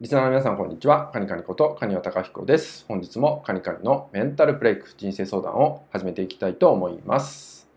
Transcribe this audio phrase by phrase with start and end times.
[0.00, 1.10] リスナーの皆さん、こんにちは。
[1.12, 2.86] カニカニこと、カニワタカヒコです。
[2.88, 7.68] 本日もカニカニのメンタルブレイク人生相談を始めていきたいと思います。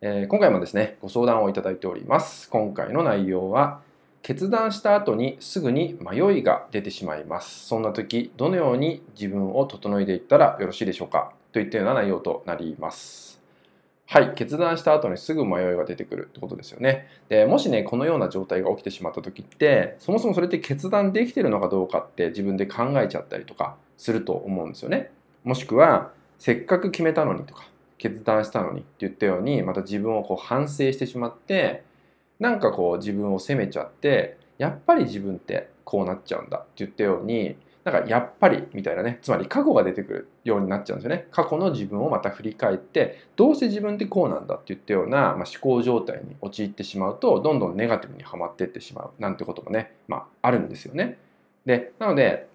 [0.00, 2.48] えー、今回もですね、ご相談をいただいております。
[2.48, 3.80] 今回の内容は、
[4.22, 7.66] 決断した後にすぐに迷いが出てしまいます。
[7.66, 11.32] そんな時、どのように自分を整えていったらよろしいでしょうか？
[11.50, 13.37] といったような内容となります。
[14.10, 17.08] はい、決断した後にすぐ迷いが出てくるってことですよね。
[17.28, 25.10] でもしね、このような状態が起きてしまった時って、そもそもそれって決断できてるのかどうかって自分で考えちゃったりとかすると思うんですよね。
[25.44, 31.84] もしくは、せっかく決めたのにとか、決断したのにって言ったように、また自分をこう反省してしまって、
[32.40, 37.56] なんかこう自分を責めちゃって、やっぱり自分ってこうなっちゃうんだって言ったように、
[37.90, 41.26] なんかやっぱりみたいなね、つまり過去が出てくるようになっちゃうんですよね。
[41.30, 51.16] 過去の自分をまた振り返って、どうせ自分ってこうなんだって言ったような、まあ、思考状態に陥ってしまうと、どんどんネガティブにはまっていってしまうなんてこともね、まあ、あるんですよね。
[51.64, 52.46] で、なので、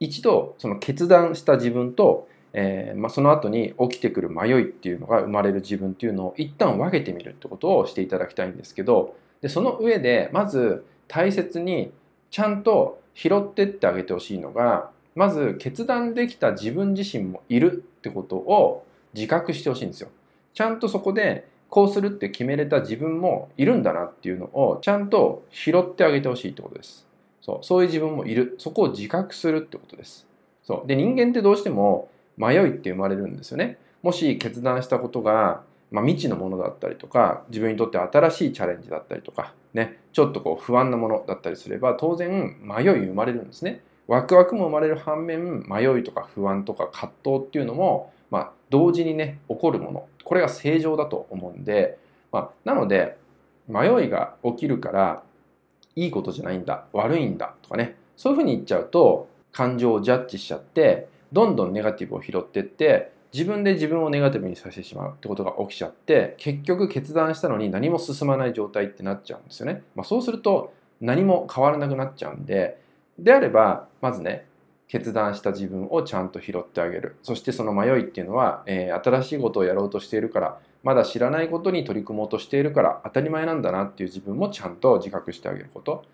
[0.00, 11.92] 一度その決断した自分と、えー、まあ、その後に起きてくる迷いっていうのが生まれる自分っていうのを一旦分けてみるってことをしていただきたいんですけどでその上でまず大切に
[12.30, 20.08] ちゃんと拾ってってあげてほしいのがまず決断できた自分自身もいるってことを自覚してほしいんですよ。
[20.54, 27.06] ちゃんとそこでこうするって決めれた自分もいるんだなっていうのをちゃんと拾ってあげてほしいってことです。
[27.40, 28.56] そうそういう自分もいる。
[28.58, 30.26] そこを自覚するってことです。
[30.64, 33.78] そうで人間ってどうしても迷いって生まれるんですよね。
[34.02, 35.62] もし決断したことが
[35.92, 43.82] まあ、未知のものだったりとか自分にとって新しいチャレンジだったりとかねちょっとこう不安なものだったりすれば当然迷い生まれるんですね。
[44.08, 50.08] ワクワクも生まれる反面迷いとか不安とか葛藤っていうのも、まあ、同時にね起こるもの。
[50.24, 51.98] これが正常だと思うんで、
[52.32, 53.16] まあ、なので
[53.68, 55.22] 迷いが起きるから
[55.94, 57.96] いいことじゃないんだ悪いんだとかね。
[58.16, 69.82] そういうふうに言っちゃうと感情をジャッジしちゃってどんどんネガティブを拾ってって自分で自分をネガティブにさせてしまうってことが起きちゃって結局決断したのに何も進まない状態ってなっちゃうんですよね。
[69.94, 72.80] まあ、そうすると何も変わらなくなっちゃうんで
[73.18, 74.46] であればまずね
[74.88, 86.04] 決断した自分をちゃんと拾ってあげるそしてその迷いっていうのは、えー、新しいことをやろうとしているからまだ知らないことに取り組もうとしているから当たり前なんだなっていう自分もちゃんと自覚してあげること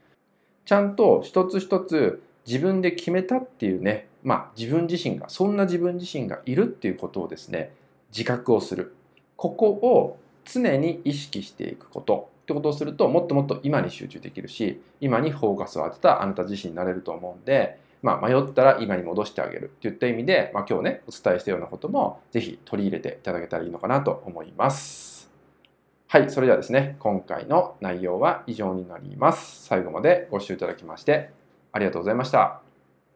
[0.64, 7.72] ちゃんと一つ一つ自分で決めたっていうねまあ、自分自身がそんな自分自身がいるっていうことをですね
[8.10, 8.94] 自覚をする
[9.36, 25.30] ここを常に意識していくことってことをするともっともっと今に集中できるし今にフォーカスを当てたあなた自身になれると思うんで、まあ、迷ったら今に戻してあげるっていった意味で、まあ、今日ねお伝えしたようなこともぜひ取り入れていただけたらいいのかなと思います。
[26.08, 29.66] はい、それではですね、今回の内容は以上になります。
[29.66, 31.30] 最後までご視聴いただきまして
[31.72, 32.67] ありがとうございました。